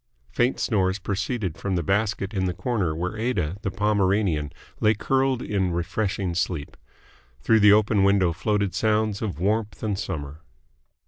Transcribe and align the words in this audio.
Faint 0.31 0.59
snores 0.59 0.97
proceeded 0.97 1.59
from 1.59 1.75
the 1.75 1.83
basket 1.83 2.33
in 2.33 2.45
the 2.45 2.55
corner 2.55 2.95
where 2.95 3.15
Aida, 3.19 3.57
the 3.61 3.69
Pomeranian, 3.69 4.51
lay 4.79 4.95
curled 4.95 5.43
in 5.43 5.73
refreshing 5.73 6.33
sleep. 6.33 6.75
Through 7.43 7.59
the 7.59 7.73
open 7.73 8.03
window 8.03 8.33
floated 8.33 8.73
sounds 8.73 9.21
of 9.21 9.39
warmth 9.39 9.83
and 9.83 9.99
Summer. 9.99 10.41